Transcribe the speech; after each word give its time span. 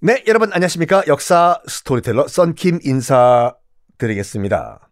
네, 0.00 0.22
여러분 0.28 0.52
안녕하십니까? 0.52 1.02
역사 1.08 1.60
스토리텔러 1.66 2.28
썬킴 2.28 2.78
인사드리겠습니다. 2.84 4.88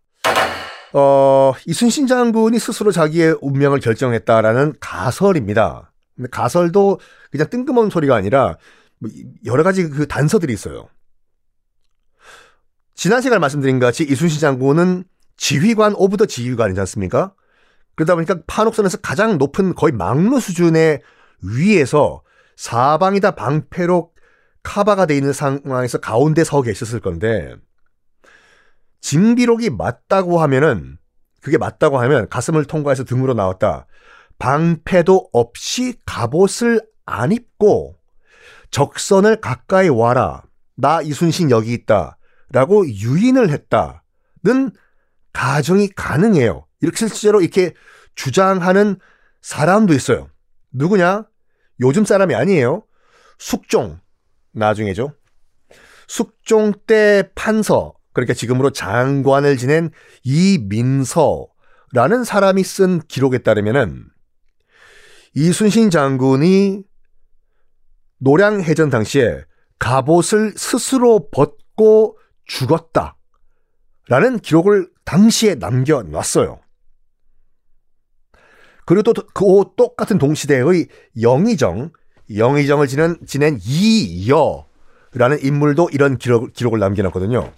어, 0.94 1.52
이순신 1.64 2.08
장군이 2.08 2.58
스스로 2.58 2.90
자기의 2.90 3.36
운명을 3.40 3.78
결정했다라는 3.78 4.74
가설입니다. 4.80 5.92
근데 6.16 6.28
가설도 6.28 6.98
그냥 7.30 7.48
뜬금없는 7.48 7.90
소리가 7.90 8.16
아니라 8.16 8.56
뭐 8.98 9.08
여러 9.44 9.62
가지 9.62 9.88
그 9.88 10.08
단서들이 10.08 10.52
있어요. 10.52 10.88
지난 12.96 13.22
시간에 13.22 13.38
말씀드린 13.38 13.78
것 13.78 13.86
같이 13.86 14.02
이순신 14.02 14.40
장군은 14.40 15.04
지휘관 15.36 15.94
of 15.94 16.16
the 16.16 16.26
지휘관이지 16.26 16.80
않습니까? 16.80 17.32
그러다 17.94 18.16
보니까 18.16 18.38
판옥선에서 18.48 18.98
가장 19.02 19.38
높은 19.38 19.76
거의 19.76 19.92
막루 19.92 20.40
수준의 20.40 21.00
위에서 21.42 22.24
사방이 22.56 23.20
다 23.20 23.36
방패로 23.36 24.15
카바가 24.66 25.06
돼 25.06 25.16
있는 25.16 25.32
상황에서 25.32 25.98
가운데 25.98 26.42
서 26.42 26.60
계셨을 26.60 26.98
건데 26.98 27.54
징비록이 29.00 29.70
맞다고 29.70 30.40
하면은 30.40 30.98
그게 31.40 31.56
맞다고 31.56 32.00
하면 32.00 32.28
가슴을 32.28 32.64
통과해서 32.64 33.04
등으로 33.04 33.32
나왔다. 33.34 33.86
방패도 34.40 35.30
없이 35.32 35.94
갑옷을 36.04 36.84
안 37.04 37.30
입고 37.30 37.96
적선을 38.72 39.40
가까이 39.40 39.88
와라. 39.88 40.42
나 40.74 41.00
이순신 41.00 41.52
여기 41.52 41.72
있다. 41.72 42.18
라고 42.50 42.84
유인을 42.88 43.50
했다는 43.50 44.72
가정이 45.32 45.90
가능해요. 45.94 46.66
이렇게 46.80 46.96
실제로 46.96 47.40
이렇게 47.40 47.72
주장하는 48.16 48.98
사람도 49.42 49.94
있어요. 49.94 50.28
누구냐? 50.72 51.26
요즘 51.80 52.04
사람이 52.04 52.34
아니에요. 52.34 52.82
숙종, 53.38 54.00
나중에죠. 54.56 55.12
숙종 56.08 56.72
때 56.86 57.30
판서, 57.34 57.94
그러니까 58.12 58.34
지금으로 58.34 58.70
장관을 58.70 59.56
지낸 59.56 59.90
이민서라는 60.24 62.24
사람이 62.24 62.62
쓴 62.64 63.00
기록에 63.00 63.38
따르면은 63.38 64.04
이순신 65.34 65.90
장군이 65.90 66.82
노량해전 68.18 68.88
당시에 68.88 69.42
갑옷을 69.78 70.54
스스로 70.56 71.28
벗고 71.30 72.18
죽었다. 72.46 73.16
라는 74.08 74.38
기록을 74.38 74.88
당시에 75.04 75.56
남겨놨어요. 75.56 76.60
그리고 78.86 79.12
또 79.12 79.26
그 79.34 79.64
똑같은 79.76 80.16
동시대의 80.16 80.86
영의정, 81.20 81.90
영의정을 82.34 82.86
지낸, 82.88 83.16
지낸 83.26 83.58
이여라는 83.62 85.42
인물도 85.42 85.90
이런 85.92 86.18
기록, 86.18 86.52
기록을 86.52 86.78
남겨놨거든요. 86.78 87.52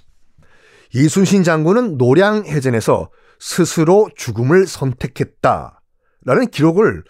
이순신 0.94 1.42
장군은 1.42 1.98
노량해전에서 1.98 3.10
스스로 3.38 4.08
죽음을 4.16 4.66
선택했다라는 4.66 6.48
기록을 6.50 7.04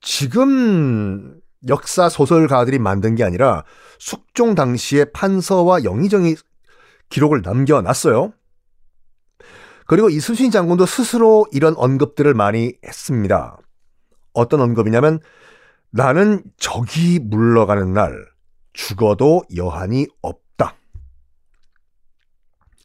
지금 0.00 1.40
역사 1.68 2.08
소설가들이 2.08 2.78
만든 2.78 3.14
게 3.14 3.24
아니라 3.24 3.64
숙종 3.98 4.54
당시의 4.54 5.12
판서와 5.12 5.84
영의정이 5.84 6.36
기록을 7.08 7.42
남겨놨어요. 7.42 8.32
그리고 9.86 10.08
이순신 10.08 10.50
장군도 10.50 10.86
스스로 10.86 11.46
이런 11.52 11.74
언급들을 11.76 12.32
많이 12.34 12.74
했습니다. 12.84 13.58
어떤 14.32 14.60
언급이냐면 14.60 15.20
나는 15.96 16.42
적이 16.56 17.20
물러가는 17.20 17.92
날 17.92 18.26
죽어도 18.72 19.44
여한이 19.54 20.08
없다. 20.22 20.74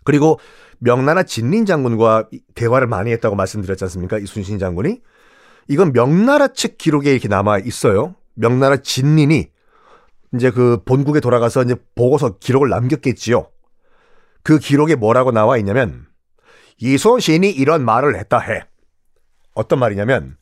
그리고 0.04 0.40
명나라 0.78 1.24
진린 1.24 1.66
장군과 1.66 2.30
대화를 2.54 2.86
많이 2.86 3.12
했다고 3.12 3.36
말씀드렸지 3.36 3.84
않습니까? 3.86 4.20
이순신 4.20 4.60
장군이 4.60 5.02
이건 5.68 5.92
명나라 5.92 6.50
측 6.50 6.78
기록에 6.78 7.12
이렇게 7.12 7.28
남아 7.28 7.60
있어요. 7.60 8.14
명나라 8.36 8.78
진린이 8.78 9.50
이제 10.36 10.52
그 10.52 10.84
본국에 10.86 11.20
돌아가서 11.20 11.64
이제 11.64 11.76
보고서 11.96 12.38
기록을 12.38 12.70
남겼겠지요. 12.70 13.50
그 14.44 14.60
기록에 14.60 14.94
뭐라고 14.94 15.32
나와 15.32 15.58
있냐면 15.58 16.06
이순신이 16.78 17.50
이런 17.50 17.84
말을 17.84 18.20
했다 18.20 18.38
해. 18.38 18.66
어떤 19.56 19.80
말이냐면 19.80 20.38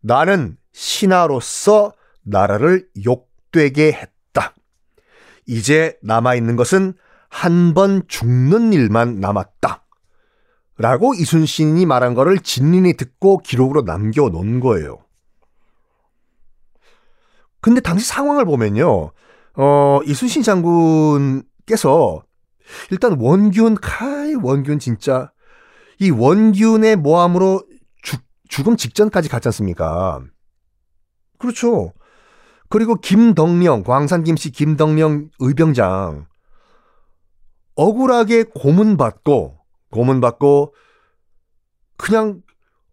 나는 0.00 0.56
신하로서 0.72 1.92
나라를 2.28 2.88
욕되게 3.04 3.92
했다. 3.92 4.54
이제 5.46 5.96
남아있는 6.02 6.56
것은 6.56 6.94
한 7.30 7.74
번 7.74 8.02
죽는 8.08 8.72
일만 8.72 9.20
남았다. 9.20 9.84
라고 10.78 11.12
이순신이 11.14 11.86
말한 11.86 12.14
거를 12.14 12.38
진린이 12.38 12.94
듣고 12.94 13.38
기록으로 13.38 13.82
남겨놓은 13.82 14.60
거예요. 14.60 15.04
근데 17.60 17.80
당시 17.80 18.06
상황을 18.06 18.44
보면요, 18.44 19.10
어, 19.56 20.00
이순신 20.06 20.42
장군께서 20.42 22.22
일단 22.90 23.16
원균, 23.18 23.74
카이 23.74 24.34
원균 24.34 24.78
진짜 24.78 25.32
이 25.98 26.10
원균의 26.10 26.96
모함으로 26.96 27.64
죽, 28.02 28.20
죽음 28.48 28.76
직전까지 28.76 29.28
갔지 29.28 29.48
않습니까? 29.48 30.20
그렇죠. 31.38 31.92
그리고 32.68 32.94
김덕령, 32.96 33.82
광산 33.82 34.24
김씨 34.24 34.50
김덕령 34.50 35.30
의병장 35.38 36.26
억울하게 37.74 38.44
고문받고 38.54 39.58
고문받고 39.90 40.74
그냥 41.96 42.42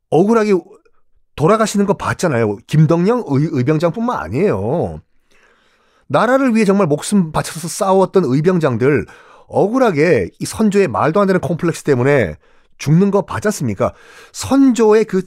억울하게 0.09 0.53
돌아가시는 1.35 1.85
거 1.85 1.93
봤잖아요. 1.93 2.57
김덕령 2.67 3.23
의, 3.27 3.49
의병장뿐만 3.51 4.17
아니에요. 4.17 5.01
나라를 6.07 6.55
위해 6.55 6.65
정말 6.65 6.87
목숨 6.87 7.31
바쳐서 7.31 7.67
싸웠던 7.67 8.23
의병장들 8.25 9.05
억울하게 9.47 10.29
이 10.39 10.45
선조의 10.45 10.87
말도 10.87 11.19
안 11.19 11.27
되는 11.27 11.41
콤플렉스 11.41 11.83
때문에 11.83 12.35
죽는 12.77 13.11
거 13.11 13.23
봤지 13.23 13.47
않습니까? 13.47 13.93
선조의 14.31 15.05
그, 15.05 15.23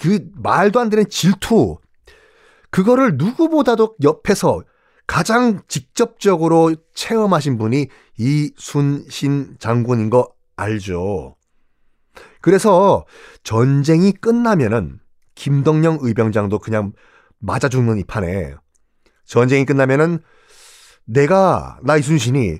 그 0.00 0.20
말도 0.36 0.80
안 0.80 0.88
되는 0.88 1.08
질투, 1.08 1.78
그거를 2.72 3.16
누구보다도 3.18 3.96
옆에서 4.02 4.62
가장 5.06 5.60
직접적으로 5.68 6.74
체험하신 6.94 7.58
분이 7.58 7.88
이순신 8.18 9.56
장군인 9.60 10.08
거 10.10 10.32
알죠. 10.56 11.36
그래서 12.40 13.04
전쟁이 13.44 14.12
끝나면은 14.12 15.00
김덕령 15.34 15.98
의병장도 16.00 16.58
그냥 16.60 16.92
맞아 17.38 17.68
죽는 17.68 17.98
이 17.98 18.04
판에 18.04 18.54
전쟁이 19.26 19.66
끝나면은 19.66 20.20
내가 21.04 21.78
나 21.82 21.98
이순신이 21.98 22.58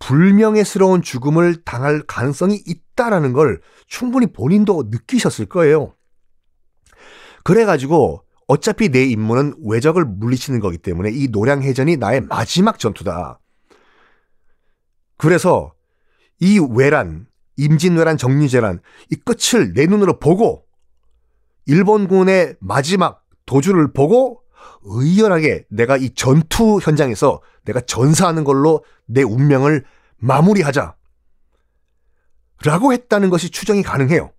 불명예스러운 0.00 1.02
죽음을 1.02 1.62
당할 1.62 2.02
가능성이 2.02 2.60
있다라는 2.66 3.32
걸 3.32 3.60
충분히 3.86 4.26
본인도 4.26 4.88
느끼셨을 4.90 5.46
거예요. 5.46 5.94
그래가지고 7.44 8.24
어차피 8.52 8.90
내 8.90 9.02
임무는 9.06 9.54
외적을 9.64 10.04
물리치는 10.04 10.60
거기 10.60 10.76
때문에 10.76 11.10
이 11.10 11.28
노량해전이 11.28 11.96
나의 11.96 12.20
마지막 12.20 12.78
전투다. 12.78 13.40
그래서 15.16 15.72
이 16.38 16.58
외란, 16.58 17.26
임진왜란 17.56 18.18
정리재란 18.18 18.80
이 19.10 19.16
끝을 19.16 19.72
내 19.72 19.86
눈으로 19.86 20.18
보고 20.18 20.66
일본군의 21.64 22.56
마지막 22.60 23.24
도주를 23.46 23.94
보고 23.94 24.42
의연하게 24.82 25.64
내가 25.70 25.96
이 25.96 26.10
전투 26.10 26.78
현장에서 26.78 27.40
내가 27.64 27.80
전사하는 27.80 28.44
걸로 28.44 28.84
내 29.06 29.22
운명을 29.22 29.84
마무리하자. 30.18 30.94
라고 32.64 32.92
했다는 32.92 33.30
것이 33.30 33.48
추정이 33.48 33.82
가능해요. 33.82 34.30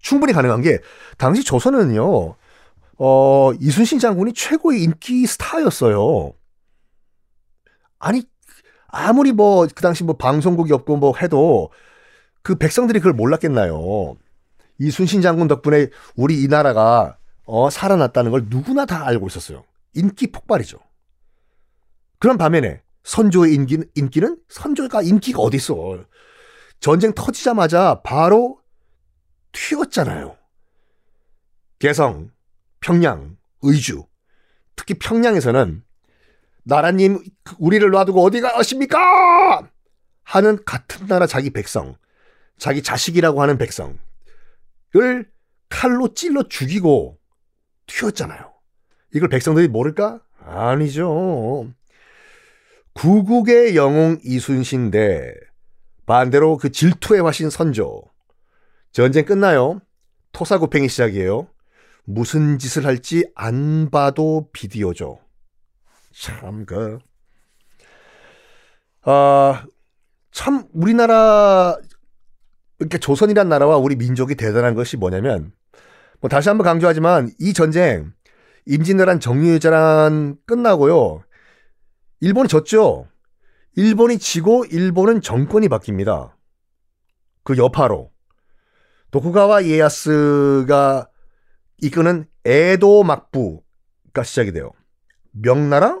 충분히 0.00 0.32
가능한 0.32 0.62
게 0.62 0.80
당시 1.16 1.44
조선은요. 1.44 2.41
어, 2.98 3.52
이순신 3.60 3.98
장군이 3.98 4.32
최고의 4.34 4.82
인기 4.82 5.26
스타였어요. 5.26 6.32
아니 7.98 8.22
아무리 8.88 9.32
뭐 9.32 9.66
그 9.66 9.82
당시 9.82 10.04
뭐 10.04 10.16
방송국이 10.16 10.72
없고 10.72 10.96
뭐 10.96 11.14
해도 11.16 11.70
그 12.42 12.56
백성들이 12.56 13.00
그걸 13.00 13.12
몰랐겠나요. 13.14 14.16
이순신 14.78 15.22
장군 15.22 15.48
덕분에 15.48 15.88
우리 16.16 16.42
이 16.42 16.48
나라가 16.48 17.16
어, 17.44 17.70
살아났다는 17.70 18.30
걸 18.30 18.46
누구나 18.48 18.84
다 18.86 19.06
알고 19.06 19.26
있었어요. 19.28 19.64
인기 19.94 20.30
폭발이죠. 20.30 20.78
그런 22.18 22.38
반면에 22.38 22.82
선조의 23.04 23.54
인기는, 23.54 23.88
인기는 23.94 24.38
선조가 24.48 25.02
인기가 25.02 25.40
어디 25.40 25.56
있어. 25.56 26.04
전쟁 26.80 27.12
터지자마자 27.14 28.00
바로 28.02 28.58
튀었잖아요. 29.52 30.36
개성, 31.78 32.30
평양, 32.82 33.38
의주. 33.62 34.06
특히 34.76 34.94
평양에서는 34.94 35.82
나라님 36.64 37.22
우리를 37.58 37.88
놔두고 37.90 38.22
어디 38.22 38.40
가십니까? 38.40 39.68
하는 40.24 40.58
같은 40.64 41.06
나라 41.06 41.26
자기 41.26 41.50
백성, 41.50 41.96
자기 42.58 42.82
자식이라고 42.82 43.40
하는 43.40 43.58
백성을 43.58 43.98
칼로 45.68 46.14
찔러 46.14 46.48
죽이고 46.48 47.18
튀었잖아요. 47.86 48.52
이걸 49.14 49.28
백성들이 49.28 49.68
모를까? 49.68 50.20
아니죠. 50.38 51.72
구국의 52.94 53.74
영웅 53.76 54.18
이순신 54.22 54.90
대 54.90 55.34
반대로 56.06 56.58
그 56.58 56.70
질투의 56.70 57.22
화신 57.22 57.48
선조. 57.48 58.02
전쟁 58.92 59.24
끝나요. 59.24 59.80
토사구팽이 60.32 60.88
시작이에요. 60.88 61.48
무슨 62.04 62.58
짓을 62.58 62.84
할지 62.84 63.24
안 63.34 63.90
봐도 63.90 64.48
비디오죠. 64.52 65.18
참, 66.12 66.66
그, 66.66 66.98
아, 69.02 69.64
참, 70.30 70.66
우리나라, 70.72 71.76
이렇게 72.78 72.98
조선이란 72.98 73.48
나라와 73.48 73.76
우리 73.76 73.96
민족이 73.96 74.34
대단한 74.34 74.74
것이 74.74 74.96
뭐냐면, 74.96 75.52
뭐 76.20 76.28
다시 76.28 76.48
한번 76.48 76.64
강조하지만 76.64 77.30
이 77.40 77.52
전쟁 77.52 78.12
임진왜란 78.66 79.18
정유회란 79.20 80.36
끝나고요. 80.46 81.24
일본이 82.20 82.48
졌죠. 82.48 83.08
일본이 83.74 84.18
지고 84.18 84.64
일본은 84.66 85.20
정권이 85.20 85.68
바뀝니다. 85.68 86.32
그 87.42 87.56
여파로 87.56 88.12
도쿠가와 89.10 89.62
이에야스가 89.62 91.08
이끄는 91.82 92.26
에도 92.44 93.02
막부가 93.02 94.22
시작이 94.22 94.52
돼요. 94.52 94.70
명나라? 95.32 96.00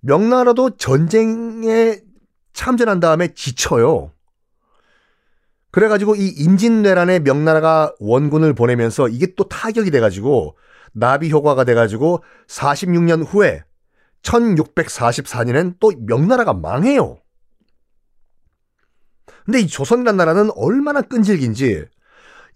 명나라도 0.00 0.76
전쟁에 0.76 2.00
참전한 2.52 2.98
다음에 2.98 3.28
지쳐요. 3.34 4.12
그래가지고 5.70 6.16
이 6.16 6.28
임진왜란에 6.28 7.20
명나라가 7.20 7.94
원군을 8.00 8.54
보내면서 8.54 9.08
이게 9.08 9.34
또 9.36 9.44
타격이 9.44 9.90
돼가지고 9.90 10.56
나비 10.92 11.30
효과가 11.30 11.64
돼가지고 11.64 12.24
46년 12.48 13.24
후에 13.24 13.62
1644년엔 14.22 15.76
또 15.78 15.92
명나라가 15.98 16.54
망해요. 16.54 17.18
근데 19.44 19.60
이 19.60 19.66
조선이란 19.66 20.16
나라는 20.16 20.50
얼마나 20.56 21.02
끈질긴지 21.02 21.86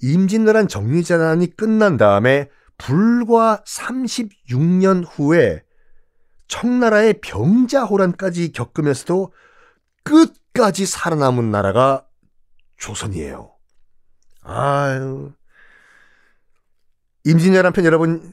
임진왜란 0.00 0.68
정리재난이 0.68 1.56
끝난 1.56 1.96
다음에 1.96 2.48
불과 2.78 3.62
36년 3.66 5.04
후에 5.06 5.62
청나라의 6.48 7.20
병자호란까지 7.20 8.52
겪으면서도 8.52 9.32
끝까지 10.02 10.86
살아남은 10.86 11.50
나라가 11.50 12.06
조선이에요. 12.76 13.50
아유. 14.42 15.32
임진왜란 17.24 17.72
편 17.72 17.84
여러분 17.86 18.32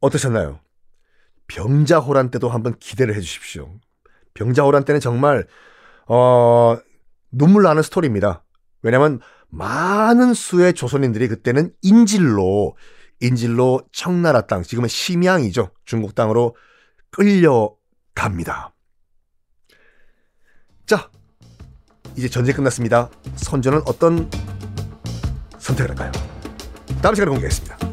어떠셨나요? 0.00 0.60
병자호란 1.48 2.30
때도 2.30 2.48
한번 2.48 2.78
기대를 2.78 3.14
해 3.16 3.20
주십시오. 3.20 3.74
병자호란 4.34 4.84
때는 4.84 5.00
정말 5.00 5.46
어 6.06 6.78
눈물 7.32 7.64
나는 7.64 7.82
스토리입니다. 7.82 8.44
왜냐면 8.82 9.20
많은 9.50 10.34
수의 10.34 10.74
조선인들이 10.74 11.28
그때는 11.28 11.72
인질로 11.82 12.76
인질로 13.20 13.82
청나라 13.92 14.42
땅 14.42 14.62
지금은 14.62 14.88
심양이죠. 14.88 15.70
중국 15.84 16.14
땅으로 16.14 16.56
끌려갑니다. 17.10 18.74
자, 20.86 21.10
이제 22.16 22.28
전쟁 22.28 22.56
끝났습니다. 22.56 23.10
선조는 23.36 23.82
어떤 23.86 24.30
선택을 25.58 25.90
할까요? 25.90 26.12
다음 27.02 27.14
시간에 27.14 27.30
공개하겠습니다. 27.30 27.87